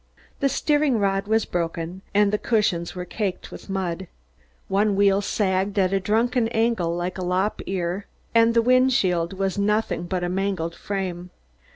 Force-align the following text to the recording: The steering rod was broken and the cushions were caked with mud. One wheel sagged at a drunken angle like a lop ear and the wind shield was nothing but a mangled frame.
The 0.39 0.49
steering 0.49 0.97
rod 0.97 1.27
was 1.27 1.45
broken 1.45 2.01
and 2.11 2.33
the 2.33 2.39
cushions 2.39 2.95
were 2.95 3.05
caked 3.05 3.51
with 3.51 3.69
mud. 3.69 4.07
One 4.67 4.95
wheel 4.95 5.21
sagged 5.21 5.77
at 5.77 5.93
a 5.93 5.99
drunken 5.99 6.47
angle 6.47 6.95
like 6.95 7.19
a 7.19 7.23
lop 7.23 7.61
ear 7.67 8.07
and 8.33 8.55
the 8.55 8.63
wind 8.63 8.93
shield 8.93 9.33
was 9.33 9.59
nothing 9.59 10.07
but 10.07 10.23
a 10.23 10.27
mangled 10.27 10.73
frame. 10.73 11.29